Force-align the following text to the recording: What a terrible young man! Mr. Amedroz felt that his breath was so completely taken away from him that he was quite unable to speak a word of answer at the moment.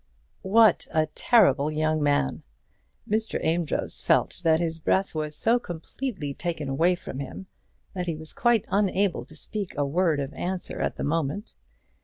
What 0.41 0.87
a 0.91 1.05
terrible 1.13 1.69
young 1.69 2.01
man! 2.01 2.41
Mr. 3.07 3.39
Amedroz 3.45 4.01
felt 4.01 4.41
that 4.41 4.59
his 4.59 4.79
breath 4.79 5.13
was 5.13 5.35
so 5.35 5.59
completely 5.59 6.33
taken 6.33 6.67
away 6.67 6.95
from 6.95 7.19
him 7.19 7.45
that 7.93 8.07
he 8.07 8.15
was 8.15 8.33
quite 8.33 8.65
unable 8.69 9.25
to 9.25 9.35
speak 9.35 9.75
a 9.77 9.85
word 9.85 10.19
of 10.19 10.33
answer 10.33 10.81
at 10.81 10.95
the 10.95 11.03
moment. 11.03 11.53